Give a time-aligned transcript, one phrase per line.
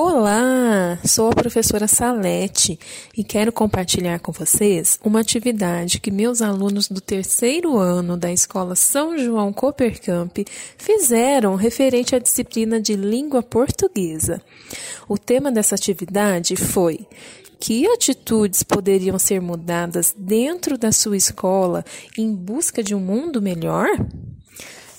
[0.00, 2.78] Olá, sou a professora Salete
[3.16, 8.76] e quero compartilhar com vocês uma atividade que meus alunos do terceiro ano da Escola
[8.76, 10.38] São João Coopercamp
[10.76, 14.40] fizeram referente à disciplina de língua portuguesa.
[15.08, 17.04] O tema dessa atividade foi
[17.58, 21.84] que atitudes poderiam ser mudadas dentro da sua escola
[22.16, 23.88] em busca de um mundo melhor?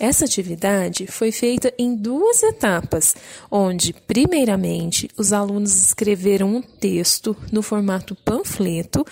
[0.00, 3.16] Essa atividade foi feita em duas etapas,
[3.50, 9.04] onde, primeiramente, os alunos escreveram um texto no formato panfleto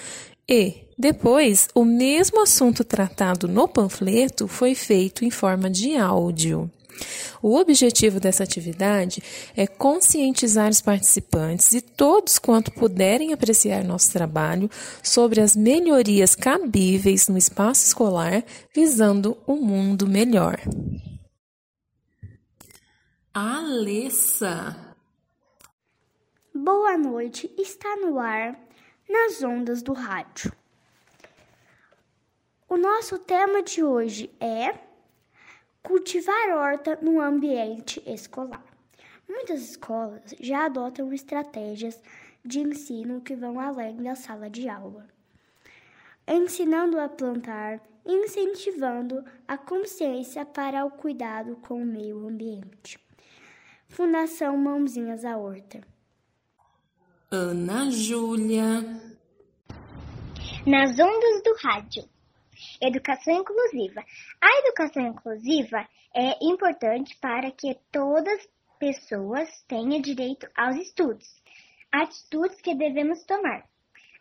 [0.48, 6.70] e, depois, o mesmo assunto tratado no panfleto foi feito em forma de áudio.
[7.42, 9.23] O objetivo dessa atividade
[9.56, 14.70] é conscientizar os participantes e todos quanto puderem apreciar nosso trabalho
[15.02, 20.60] sobre as melhorias cabíveis no espaço escolar, visando um mundo melhor.
[23.33, 24.77] Alessa
[26.55, 28.58] Boa noite, está no ar
[29.08, 30.50] nas ondas do rádio.
[32.69, 34.86] O nosso tema de hoje é
[35.87, 38.65] Cultivar horta no ambiente escolar.
[39.29, 42.03] Muitas escolas já adotam estratégias
[42.45, 45.06] de ensino que vão além da sala de aula,
[46.27, 52.98] ensinando a plantar e incentivando a consciência para o cuidado com o meio ambiente.
[53.89, 55.81] Fundação Mãozinhas à Horta.
[57.31, 58.83] Ana Júlia.
[60.67, 62.16] Nas ondas do rádio.
[62.81, 64.05] Educação inclusiva.
[64.41, 71.27] A educação inclusiva é importante para que todas as pessoas tenham direito aos estudos.
[71.93, 73.67] Atitudes que devemos tomar.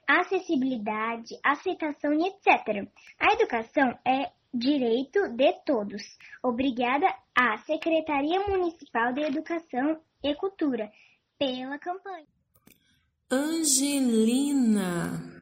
[0.08, 2.88] Acessibilidade, aceitação e etc.
[3.20, 6.04] A educação é direito de todos.
[6.44, 10.92] Obrigada à Secretaria Municipal de Educação e Cultura
[11.38, 12.28] pela campanha.
[13.30, 15.36] Angelina.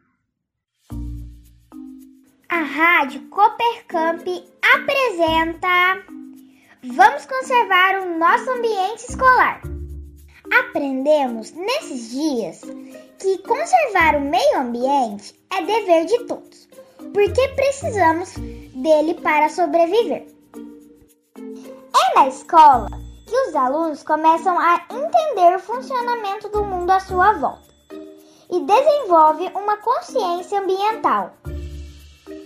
[2.53, 4.27] A Rádio Coopercamp
[4.75, 6.05] apresenta
[6.83, 9.59] Vamos conservar o nosso ambiente escolar.
[10.59, 12.61] Aprendemos nesses dias
[13.19, 16.69] que conservar o meio ambiente é dever de todos,
[17.11, 20.27] porque precisamos dele para sobreviver.
[21.35, 22.91] É na escola
[23.25, 27.73] que os alunos começam a entender o funcionamento do mundo à sua volta
[28.51, 31.33] e desenvolve uma consciência ambiental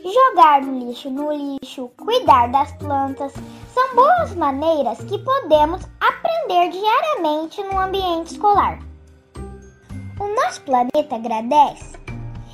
[0.03, 3.33] jogar o lixo no lixo, cuidar das plantas,
[3.73, 8.79] são boas maneiras que podemos aprender diariamente no ambiente escolar.
[10.19, 11.97] O nosso planeta agradece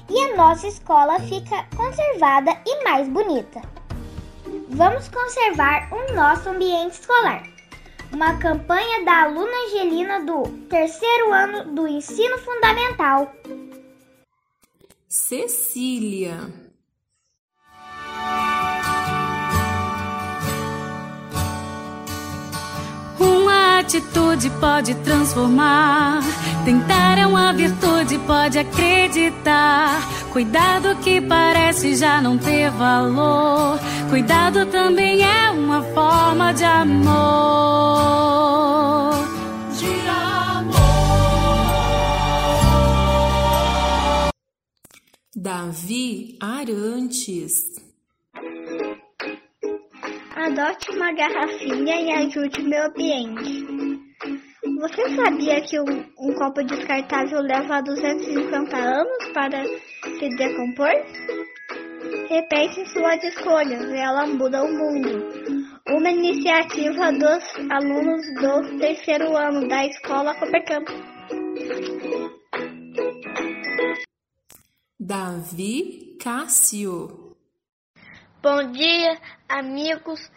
[0.10, 3.62] e a nossa escola fica conservada e mais bonita.
[4.70, 7.44] Vamos conservar o nosso ambiente escolar.
[8.12, 13.32] Uma campanha da aluna Angelina do terceiro ano do ensino fundamental.
[15.08, 16.72] Cecília.
[23.84, 26.22] Atitude pode transformar.
[26.64, 30.02] Tentar é uma virtude, pode acreditar.
[30.32, 33.78] Cuidado que parece já não ter valor.
[34.10, 37.04] Cuidado também é uma forma de amor.
[39.78, 40.74] De amor.
[45.36, 47.74] Davi Arantes.
[50.36, 53.72] Adote uma garrafinha e ajude o meio ambiente.
[54.84, 60.92] Você sabia que um, um copo descartável leva 250 anos para se decompor?
[62.28, 65.26] Repense suas escolhas, ela muda o mundo.
[65.88, 70.90] Uma iniciativa dos alunos do terceiro ano da Escola Coopercamp.
[75.00, 77.38] Davi Cássio.
[78.42, 79.18] Bom dia,
[79.48, 80.30] amigos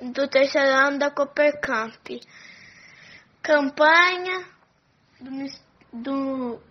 [0.00, 2.08] do terceiro ano da Coopercamp.
[3.42, 4.46] Campanha
[5.92, 6.62] do,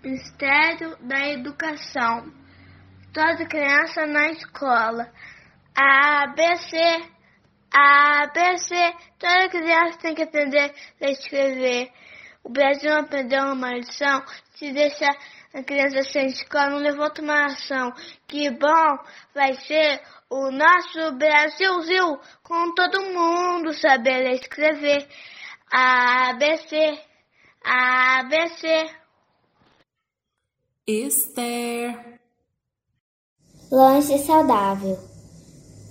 [0.00, 2.32] Ministério da Educação.
[3.12, 5.12] Toda criança na escola.
[5.76, 6.76] A, B, C,
[7.74, 8.74] A, B, C.
[9.18, 10.72] Toda criança tem que aprender
[11.02, 11.90] a escrever.
[12.44, 14.22] O Brasil aprendeu uma lição.
[14.54, 15.16] Se deixar
[15.52, 17.92] a criança sem escola, não levanta uma ação.
[18.28, 18.98] Que bom
[19.34, 25.08] vai ser o nosso Brasilzil, com todo mundo saber escrever.
[25.70, 26.98] ABC,
[27.62, 28.90] ABC.
[30.86, 32.18] Esther.
[33.70, 34.98] Lanche saudável.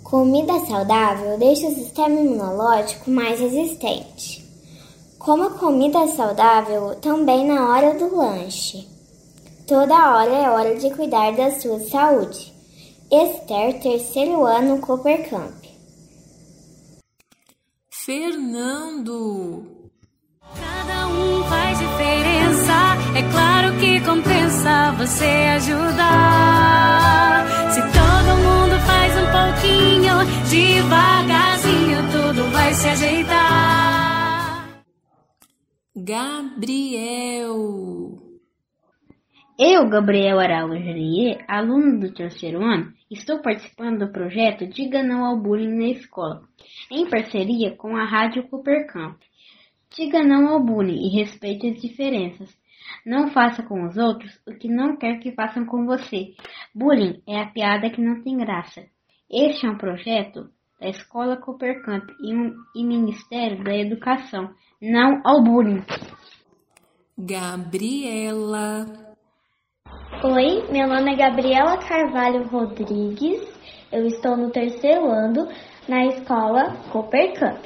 [0.03, 4.43] Comida saudável deixa o sistema imunológico mais resistente.
[5.19, 8.87] Coma comida saudável também na hora do lanche.
[9.67, 12.51] Toda hora é hora de cuidar da sua saúde.
[13.11, 15.66] Esther, terceiro ano, Cooper Camp.
[18.07, 19.67] Fernando.
[20.55, 22.95] Cada um faz diferença.
[23.17, 25.25] É claro que compensa você
[25.57, 27.45] ajudar.
[27.69, 34.69] Se todo mundo faz um pouquinho, devagarzinho tudo vai se ajeitar.
[35.93, 37.57] Gabriel.
[39.59, 40.81] Eu, Gabriel Araújo
[41.45, 46.43] aluno do terceiro ano, estou participando do projeto Diga Não ao Bullying na Escola,
[46.91, 49.17] em parceria com a Rádio Cooper Camp.
[49.95, 52.55] Diga não ao bullying e respeite as diferenças.
[53.05, 56.33] Não faça com os outros o que não quer que façam com você.
[56.75, 58.85] Bullying é a piada que não tem graça.
[59.29, 60.49] Este é um projeto
[60.79, 64.53] da Escola Cooper Camp e, um, e Ministério da Educação.
[64.81, 65.83] Não ao bullying.
[67.17, 69.06] Gabriela.
[70.23, 73.47] Oi, meu nome é Gabriela Carvalho Rodrigues.
[73.91, 75.47] Eu estou no terceiro ano
[75.87, 77.63] na escola Cooper Camp.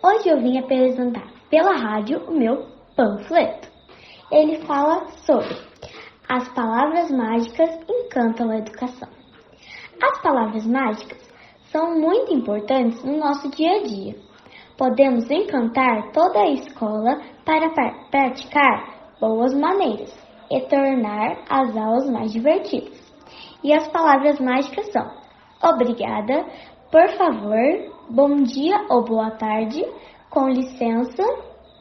[0.00, 2.66] Hoje eu vim apresentar pela rádio o meu
[2.96, 3.68] panfleto.
[4.30, 5.56] Ele fala sobre
[6.28, 9.08] as palavras mágicas encantam a educação.
[10.00, 11.18] As palavras mágicas
[11.72, 14.14] são muito importantes no nosso dia a dia.
[14.76, 17.68] Podemos encantar toda a escola para
[18.10, 22.98] praticar boas maneiras e tornar as aulas mais divertidas.
[23.62, 25.08] E as palavras mágicas são
[25.62, 26.44] obrigada,
[26.90, 29.84] por favor, bom dia ou boa tarde,
[30.30, 31.22] com licença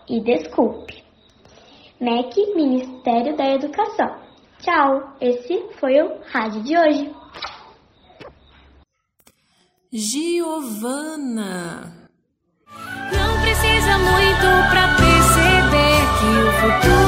[0.10, 1.02] e desculpe.
[2.00, 4.16] MEC Ministério da Educação.
[4.60, 7.12] Tchau, esse foi o rádio de hoje.
[9.92, 11.94] Giovana.
[13.12, 17.07] Não precisa muito para perceber que o futuro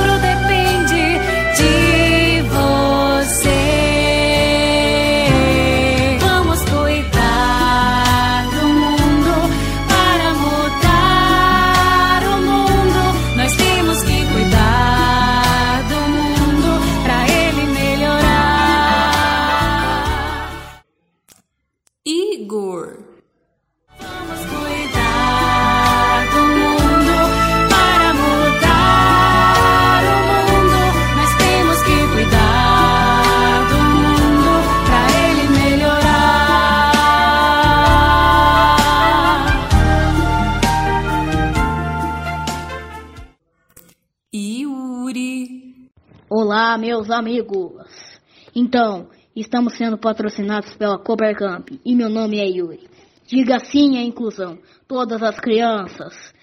[46.77, 48.19] Meus amigos.
[48.55, 52.89] Então, estamos sendo patrocinados pela Cooper Camp e meu nome é Yuri.
[53.25, 54.57] Diga sim à inclusão.
[54.87, 56.33] Todas as crianças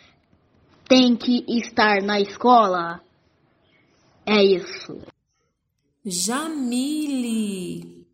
[0.89, 3.01] têm que estar na escola.
[4.25, 4.99] É isso.
[6.05, 8.07] Jamile.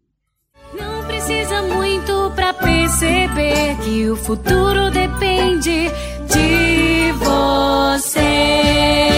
[0.73, 5.89] Não precisa muito para perceber que o futuro depende
[6.27, 9.12] de você.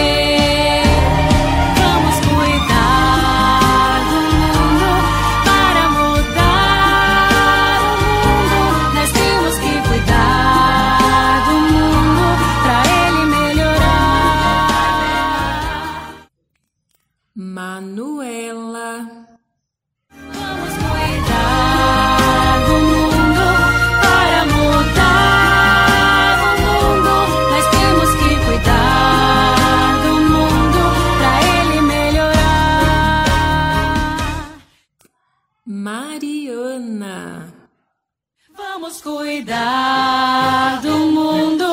[38.85, 41.65] Vamos cuidar do mundo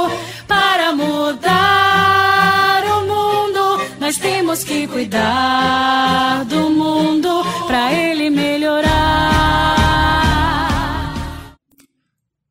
[0.48, 3.84] para mudar o mundo.
[4.00, 8.88] Nós temos que cuidar do mundo para ele melhorar.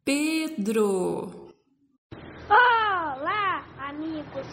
[0.06, 1.52] Pedro.
[2.48, 4.46] Olá, amigos.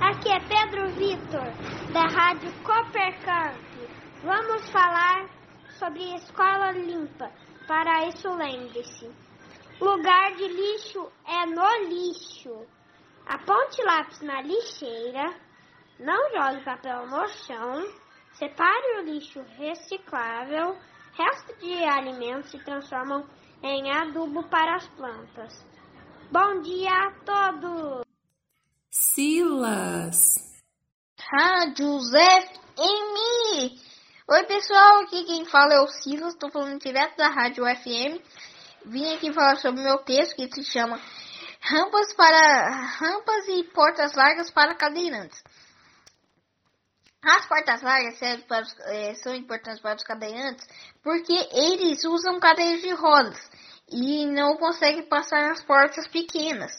[0.00, 1.52] Aqui é Pedro Vitor,
[1.92, 3.54] da Rádio Coopercamp.
[4.24, 5.28] Vamos falar
[5.78, 7.30] sobre escola limpa.
[7.68, 9.08] Para isso, lembre-se:
[9.84, 12.66] lugar de lixo é no lixo.
[13.26, 15.34] Aponte lápis na lixeira.
[15.98, 17.84] Não jogue papel no chão.
[18.34, 20.76] Separe o lixo reciclável.
[21.12, 23.28] Resto de alimentos se transformam
[23.62, 25.64] em adubo para as plantas.
[26.30, 28.06] Bom dia a todos!
[28.90, 30.36] Silas.
[31.18, 33.12] Rádio FM.
[34.28, 38.20] Oi, pessoal, aqui quem fala é o Silas, estou falando direto da Rádio FM.
[38.86, 41.00] Vim aqui falar sobre meu texto que se chama
[41.60, 45.42] rampas para rampas e portas largas para cadeirantes.
[47.22, 50.66] As portas largas para os, é, são importantes para os cadeirantes
[51.02, 53.50] porque eles usam cadeiras de rodas
[53.88, 56.72] e não conseguem passar nas portas pequenas.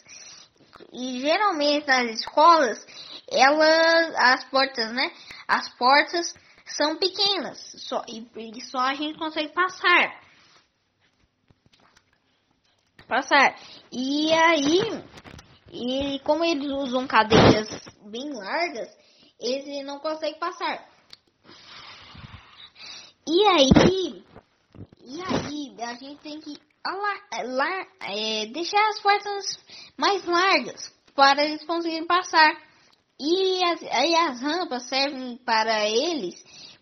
[0.91, 2.85] E geralmente nas escolas,
[3.31, 5.13] elas, as portas, né?
[5.47, 6.33] As portas
[6.65, 10.23] são pequenas só, e, e só a gente consegue passar.
[13.07, 13.55] Passar.
[13.91, 15.03] E aí,
[15.71, 17.67] e como eles usam cadeiras
[18.05, 18.89] bem largas,
[19.39, 20.87] eles não conseguem passar.
[23.27, 24.23] E aí,
[25.01, 26.57] e aí a gente tem que
[26.91, 29.45] lá, é, deixar as portas
[29.97, 32.55] mais largas para eles conseguirem passar.
[33.19, 36.35] E as, aí as rampas servem para eles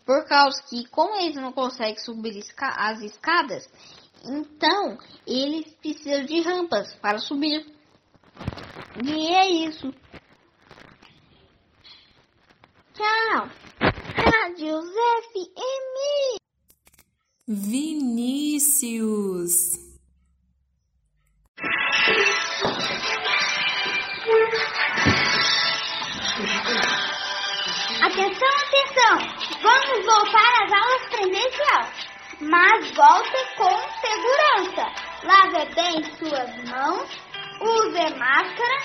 [0.05, 3.69] por causa que, como eles não conseguem subir as escadas,
[4.23, 7.65] então eles precisam de rampas para subir.
[9.03, 9.93] E é isso.
[12.93, 13.49] Tchau.
[13.79, 16.37] Rádio FM.
[17.47, 19.11] Vinícius.
[36.03, 37.09] Suas mãos,
[37.61, 38.77] use máscara,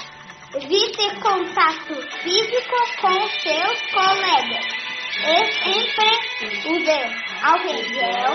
[0.54, 4.66] evite contato físico com seus colegas
[5.25, 5.37] e
[5.94, 6.96] sempre use
[7.42, 8.35] álcool gel,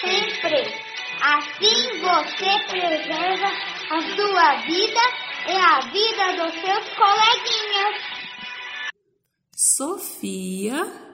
[0.00, 0.88] sempre.
[1.20, 3.50] Assim você preserva
[3.90, 5.00] a sua vida
[5.48, 8.18] e a vida dos seus coleguinhas.
[9.56, 11.07] Sofia